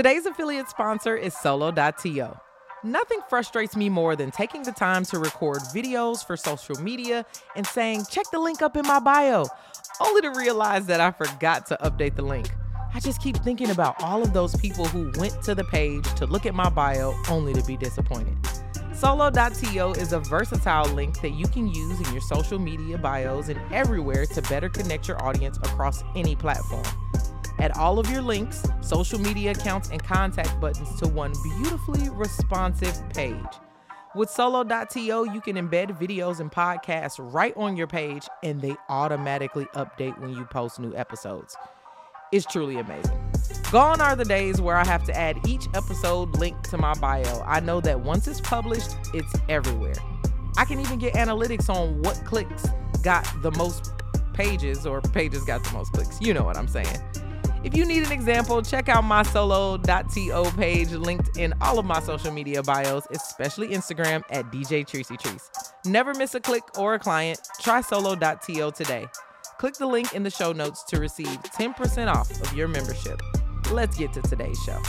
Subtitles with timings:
[0.00, 2.40] Today's affiliate sponsor is Solo.to.
[2.82, 7.66] Nothing frustrates me more than taking the time to record videos for social media and
[7.66, 9.44] saying, check the link up in my bio,
[10.00, 12.50] only to realize that I forgot to update the link.
[12.94, 16.24] I just keep thinking about all of those people who went to the page to
[16.24, 18.38] look at my bio only to be disappointed.
[18.94, 23.60] Solo.to is a versatile link that you can use in your social media bios and
[23.70, 26.86] everywhere to better connect your audience across any platform.
[27.60, 32.98] Add all of your links, social media accounts, and contact buttons to one beautifully responsive
[33.10, 33.36] page.
[34.14, 39.66] With Solo.to, you can embed videos and podcasts right on your page, and they automatically
[39.74, 41.56] update when you post new episodes.
[42.32, 43.18] It's truly amazing.
[43.70, 47.42] Gone are the days where I have to add each episode link to my bio.
[47.46, 49.94] I know that once it's published, it's everywhere.
[50.56, 52.66] I can even get analytics on what clicks
[53.02, 53.92] got the most
[54.32, 56.20] pages or pages got the most clicks.
[56.20, 56.98] You know what I'm saying.
[57.62, 62.00] If you need an example, check out my solo.to page linked in all of my
[62.00, 65.50] social media bios, especially Instagram at DJ Tricey Trice.
[65.84, 67.38] Never miss a click or a client.
[67.60, 69.06] Try solo.to today.
[69.58, 73.20] Click the link in the show notes to receive 10% off of your membership.
[73.70, 74.80] Let's get to today's show.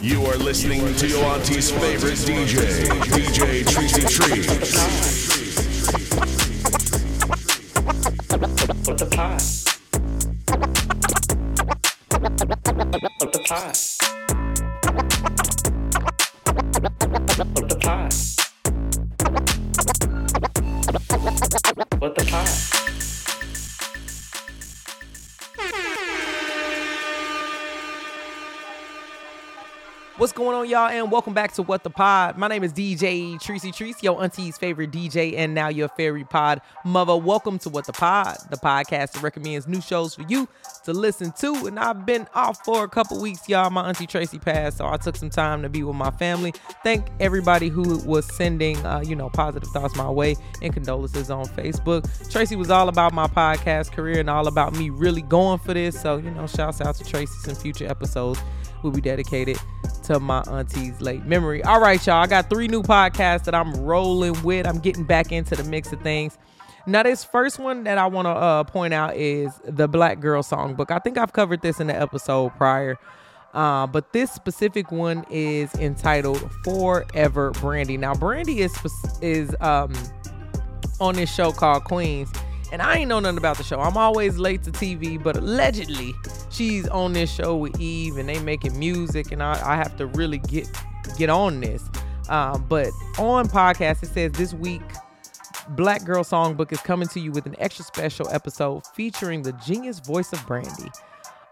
[0.00, 5.21] You are listening to your auntie's favorite DJ, DJ Tricey Trice.
[9.12, 9.68] The?
[13.20, 13.76] What the?
[17.52, 18.14] What the pot?
[21.98, 23.01] What the pot?
[30.22, 32.38] What's going on, y'all, and welcome back to What the Pod.
[32.38, 36.60] My name is DJ Tricey Trice, your auntie's favorite DJ, and now your fairy pod
[36.84, 37.16] mother.
[37.16, 40.48] Welcome to What the Pod, the podcast that recommends new shows for you
[40.84, 41.66] to listen to.
[41.66, 43.68] And I've been off for a couple weeks, y'all.
[43.70, 46.54] My auntie Tracy passed, so I took some time to be with my family.
[46.84, 51.46] Thank everybody who was sending, uh, you know, positive thoughts my way and condolences on
[51.46, 52.30] Facebook.
[52.30, 56.00] Tracy was all about my podcast career and all about me really going for this.
[56.00, 57.34] So, you know, shouts out to Tracy.
[57.42, 58.38] Some future episodes
[58.84, 59.58] will be dedicated
[60.04, 61.62] to my auntie's late memory.
[61.64, 62.22] All right, y'all.
[62.22, 64.66] I got three new podcasts that I'm rolling with.
[64.66, 66.38] I'm getting back into the mix of things.
[66.86, 70.42] Now, this first one that I want to uh, point out is the Black Girl
[70.42, 70.90] Songbook.
[70.90, 72.98] I think I've covered this in the episode prior,
[73.54, 78.76] uh, but this specific one is entitled "Forever Brandy." Now, Brandy is
[79.20, 79.92] is um,
[81.00, 82.32] on this show called Queens,
[82.72, 83.78] and I ain't know nothing about the show.
[83.78, 86.14] I'm always late to TV, but allegedly
[86.50, 90.06] she's on this show with Eve, and they making music, and I, I have to
[90.06, 90.66] really get
[91.18, 91.84] get on this.
[92.30, 92.88] Um, but
[93.18, 94.80] on podcast, it says this week
[95.70, 100.00] Black Girl Songbook is coming to you with an extra special episode featuring the genius
[100.00, 100.90] voice of Brandy.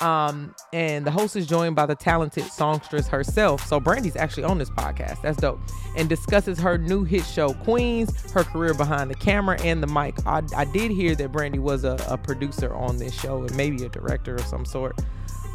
[0.00, 3.66] Um, and the host is joined by the talented songstress herself.
[3.66, 5.22] So Brandy's actually on this podcast.
[5.22, 5.60] That's dope.
[5.96, 10.14] And discusses her new hit show, Queens, her career behind the camera and the mic.
[10.26, 13.84] I, I did hear that Brandy was a, a producer on this show and maybe
[13.84, 15.00] a director of some sort.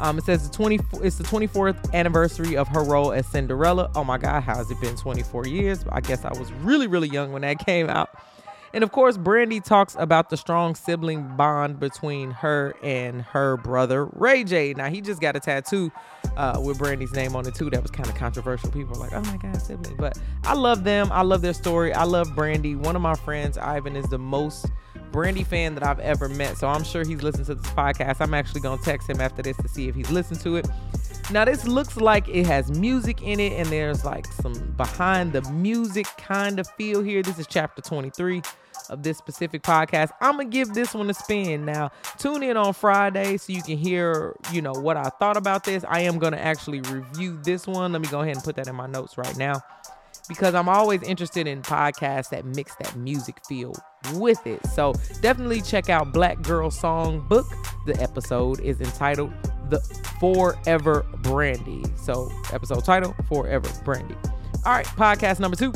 [0.00, 3.90] Um, it says the 20, it's the 24th anniversary of her role as Cinderella.
[3.94, 5.84] Oh my God, how has it been 24 years?
[5.90, 8.10] I guess I was really, really young when that came out.
[8.74, 14.06] And of course, Brandy talks about the strong sibling bond between her and her brother,
[14.06, 14.74] Ray J.
[14.74, 15.92] Now, he just got a tattoo
[16.36, 17.68] uh, with Brandy's name on it, too.
[17.70, 18.70] That was kind of controversial.
[18.70, 19.96] People were like, oh my God, sibling.
[19.96, 21.10] But I love them.
[21.12, 21.92] I love their story.
[21.92, 22.74] I love Brandy.
[22.74, 24.66] One of my friends, Ivan, is the most
[25.10, 26.56] Brandy fan that I've ever met.
[26.56, 28.20] So I'm sure he's listened to this podcast.
[28.20, 30.66] I'm actually going to text him after this to see if he's listened to it.
[31.30, 35.42] Now, this looks like it has music in it, and there's like some behind the
[35.52, 37.22] music kind of feel here.
[37.22, 38.42] This is chapter 23
[38.90, 40.10] of this specific podcast.
[40.20, 41.64] I'm gonna give this one a spin.
[41.64, 45.64] Now, tune in on Friday so you can hear, you know, what I thought about
[45.64, 45.84] this.
[45.88, 47.92] I am gonna actually review this one.
[47.92, 49.62] Let me go ahead and put that in my notes right now
[50.28, 53.74] because I'm always interested in podcasts that mix that music feel
[54.14, 54.64] with it.
[54.68, 57.46] So definitely check out Black Girl Song Book.
[57.86, 59.32] The episode is entitled
[59.72, 59.80] The
[60.20, 61.82] Forever Brandy.
[61.96, 64.14] So episode title Forever Brandy.
[64.66, 65.72] All right, podcast number two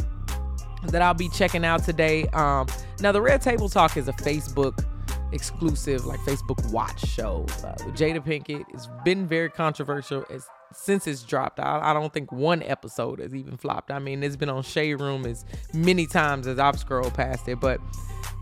[0.89, 2.27] that I'll be checking out today.
[2.29, 2.67] Um,
[3.01, 4.85] now the Red Table Talk is a Facebook
[5.33, 8.65] exclusive, like Facebook Watch show uh, Jada Pinkett.
[8.75, 10.27] It's been very controversial.
[10.29, 11.61] It's since it's dropped.
[11.61, 13.91] I, I, don't think one episode has even flopped.
[13.91, 17.61] I mean, it's been on Shade Room as many times as I've scrolled past it.
[17.61, 17.81] But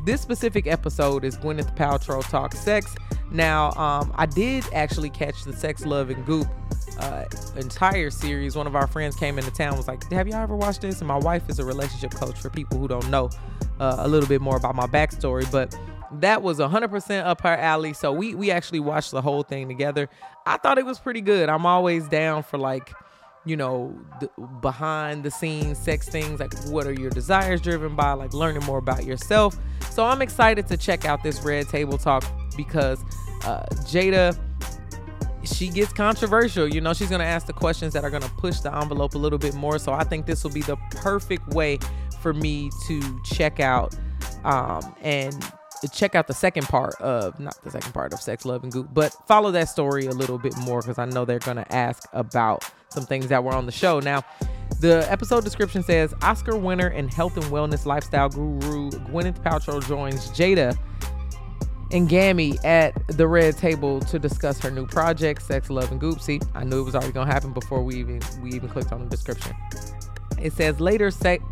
[0.04, 2.94] this specific episode is Gwyneth Paltrow talks sex.
[3.30, 6.46] Now, um, I did actually catch the Sex, Love, and Goop
[7.00, 7.24] uh,
[7.56, 8.56] entire series.
[8.56, 11.08] One of our friends came into town was like, "Have y'all ever watched this?" And
[11.08, 13.30] my wife is a relationship coach for people who don't know
[13.80, 15.76] uh, a little bit more about my backstory, but
[16.20, 17.92] that was 100% up her alley.
[17.92, 20.08] So we we actually watched the whole thing together.
[20.46, 21.48] I thought it was pretty good.
[21.48, 22.92] I'm always down for like,
[23.44, 24.28] you know, the,
[24.60, 26.40] behind the scenes sex things.
[26.40, 28.12] Like, what are your desires driven by?
[28.12, 29.56] Like, learning more about yourself.
[29.90, 32.24] So I'm excited to check out this Red Table Talk
[32.56, 33.00] because
[33.44, 34.38] uh, Jada
[35.44, 36.66] she gets controversial.
[36.66, 39.14] You know, she's going to ask the questions that are going to push the envelope
[39.14, 39.78] a little bit more.
[39.78, 41.78] So I think this will be the perfect way
[42.22, 43.94] for me to check out
[44.44, 45.34] um, and
[45.88, 48.88] check out the second part of not the second part of Sex, Love, and Goop,
[48.92, 52.08] but follow that story a little bit more because I know they're going to ask
[52.12, 54.00] about some things that were on the show.
[54.00, 54.22] Now,
[54.80, 60.28] the episode description says Oscar winner and health and wellness lifestyle guru Gwyneth Paltrow joins
[60.30, 60.76] Jada
[61.90, 66.20] and Gammy at the red table to discuss her new project, Sex, Love, and Goop.
[66.20, 69.04] See, I knew it was already gonna happen before we even we even clicked on
[69.04, 69.54] the description.
[70.40, 71.42] It says later sex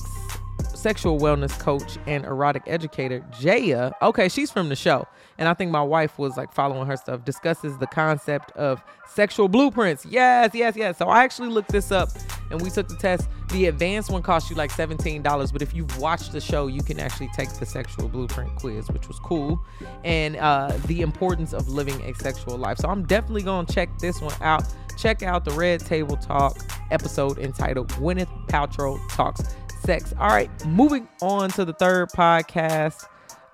[0.83, 3.93] sexual wellness coach and erotic educator Jaiya.
[4.03, 5.07] Okay, she's from the show.
[5.39, 9.49] And I think my wife was like following her stuff, discusses the concept of sexual
[9.49, 10.05] blueprints.
[10.05, 10.99] Yes, yes, yes.
[10.99, 12.09] So I actually looked this up
[12.51, 13.29] and we took the test.
[13.51, 16.99] The advanced one costs you like $17, but if you've watched the show, you can
[16.99, 19.61] actually take the sexual blueprint quiz, which was cool.
[20.05, 22.79] And uh, the importance of living a sexual life.
[22.79, 24.65] So I'm definitely going to check this one out.
[24.99, 26.57] Check out the Red Table Talk
[26.91, 29.43] episode entitled Gwyneth Paltrow Talks
[29.83, 30.15] sex.
[30.19, 33.05] All right, moving on to the third podcast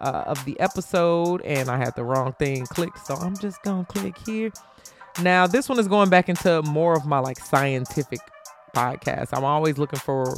[0.00, 3.84] uh, of the episode, and I had the wrong thing clicked, so I'm just gonna
[3.84, 4.52] click here.
[5.22, 8.20] Now, this one is going back into more of my like scientific
[8.74, 9.36] podcast.
[9.36, 10.36] I'm always looking for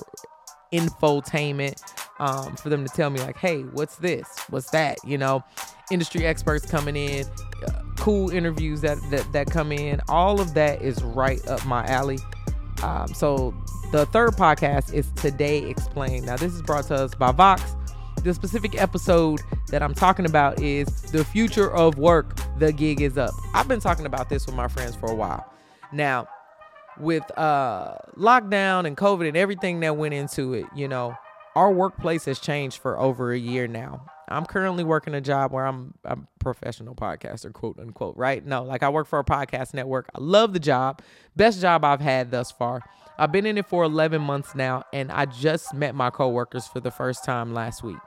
[0.72, 1.82] infotainment
[2.18, 4.26] um, for them to tell me like, hey, what's this?
[4.48, 4.98] What's that?
[5.04, 5.44] You know,
[5.90, 7.26] industry experts coming in,
[7.66, 10.00] uh, cool interviews that, that that come in.
[10.08, 12.18] All of that is right up my alley.
[12.82, 13.54] Um, so
[13.92, 16.26] the third podcast is Today Explained.
[16.26, 17.62] Now, this is brought to us by Vox.
[18.22, 23.16] The specific episode that I'm talking about is The Future of Work, The Gig is
[23.16, 23.32] Up.
[23.54, 25.50] I've been talking about this with my friends for a while.
[25.92, 26.28] Now,
[26.98, 31.16] with uh, lockdown and COVID and everything that went into it, you know,
[31.56, 34.04] our workplace has changed for over a year now.
[34.30, 38.44] I'm currently working a job where I'm a professional podcaster, quote unquote, right?
[38.44, 40.08] No, like I work for a podcast network.
[40.14, 41.02] I love the job.
[41.36, 42.80] Best job I've had thus far.
[43.18, 46.80] I've been in it for 11 months now, and I just met my coworkers for
[46.80, 47.98] the first time last week.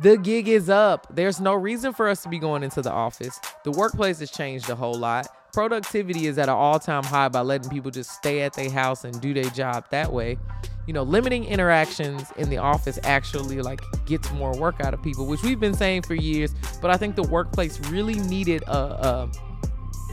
[0.00, 1.08] The gig is up.
[1.14, 3.38] There's no reason for us to be going into the office.
[3.64, 5.26] The workplace has changed a whole lot.
[5.52, 9.04] Productivity is at an all time high by letting people just stay at their house
[9.04, 10.38] and do their job that way.
[10.86, 15.26] You know, limiting interactions in the office actually like gets more work out of people,
[15.26, 16.54] which we've been saying for years.
[16.80, 19.30] But I think the workplace really needed a, a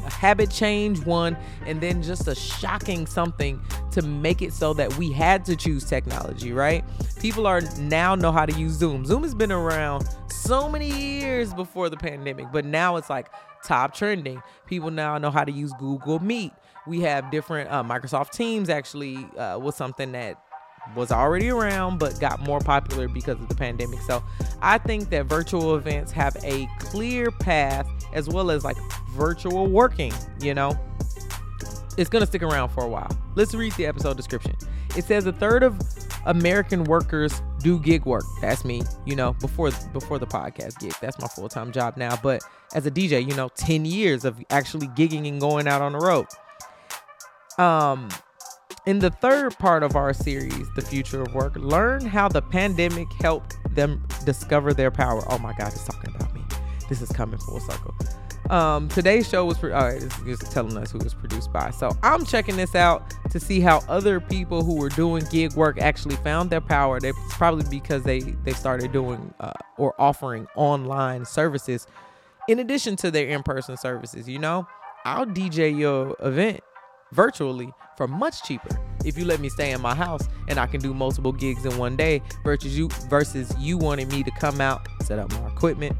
[0.05, 1.35] a habit change one
[1.65, 3.59] and then just a shocking something
[3.91, 6.83] to make it so that we had to choose technology right
[7.19, 11.53] people are now know how to use zoom zoom has been around so many years
[11.53, 13.27] before the pandemic but now it's like
[13.65, 16.51] top trending people now know how to use google meet
[16.87, 20.39] we have different uh, microsoft teams actually uh, was something that
[20.93, 24.01] was already around but got more popular because of the pandemic.
[24.01, 24.23] So
[24.61, 28.77] I think that virtual events have a clear path as well as like
[29.11, 30.77] virtual working, you know.
[31.97, 33.09] It's to stick around for a while.
[33.35, 34.53] Let's read the episode description.
[34.97, 35.79] It says a third of
[36.25, 38.23] American workers do gig work.
[38.41, 40.93] That's me, you know, before before the podcast gig.
[41.01, 42.43] That's my full-time job now, but
[42.75, 45.99] as a DJ, you know, 10 years of actually gigging and going out on the
[45.99, 46.27] road.
[47.57, 48.07] Um
[48.85, 53.11] in the third part of our series, The Future of Work, learn how the pandemic
[53.13, 55.23] helped them discover their power.
[55.27, 56.41] Oh my God, it's talking about me.
[56.87, 57.95] This is coming full circle.
[58.49, 61.71] Um, today's show was, it's just telling us who was produced by.
[61.71, 65.79] So I'm checking this out to see how other people who were doing gig work
[65.79, 66.99] actually found their power.
[66.99, 71.87] They, probably because they, they started doing uh, or offering online services
[72.47, 74.29] in addition to their in person services.
[74.29, 74.67] You know,
[75.05, 76.61] I'll DJ your event
[77.11, 78.69] virtually for much cheaper
[79.05, 81.77] if you let me stay in my house and I can do multiple gigs in
[81.77, 85.95] one day versus you versus you wanting me to come out, set up my equipment,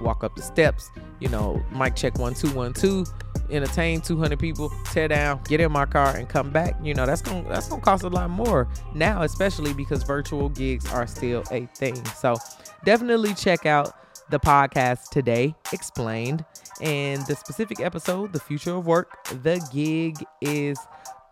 [0.00, 3.04] walk up the steps, you know, mic check one two one two,
[3.50, 6.74] entertain 200 people, tear down, get in my car and come back.
[6.82, 10.02] You know, that's going to that's going to cost a lot more now, especially because
[10.02, 12.02] virtual gigs are still a thing.
[12.06, 12.36] So,
[12.84, 13.94] definitely check out
[14.30, 16.44] the podcast today explained
[16.80, 20.78] and the specific episode, The Future of Work, The Gig is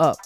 [0.01, 0.17] Up.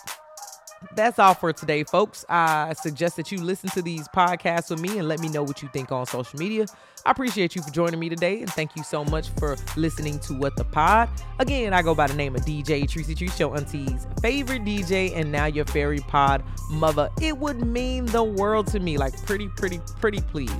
[0.95, 2.25] That's all for today, folks.
[2.29, 5.62] I suggest that you listen to these podcasts with me and let me know what
[5.62, 6.67] you think on social media.
[7.05, 10.35] I appreciate you for joining me today and thank you so much for listening to
[10.35, 11.09] What the Pod.
[11.39, 15.33] Again, I go by the name of DJ Tricey Trice, your auntie's favorite DJ, and
[15.33, 17.11] now your fairy pod mother.
[17.21, 18.99] It would mean the world to me.
[18.99, 20.51] Like, pretty, pretty, pretty please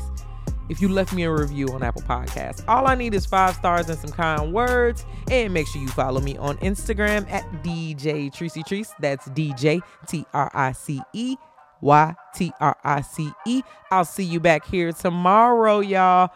[0.69, 2.65] if you left me a review on Apple Podcasts.
[2.69, 5.05] All I need is five stars and some kind words.
[5.31, 8.93] And make sure you follow me on Instagram at DJ Tricey Trice.
[9.01, 11.37] That's DJ T R I C E
[11.81, 13.63] Y T R I C E.
[13.91, 16.31] I'll see you back here tomorrow, y'all,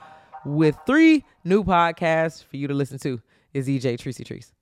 [0.44, 3.20] with three new podcasts for you to listen to.
[3.54, 4.55] Is DJ Tricey Trice.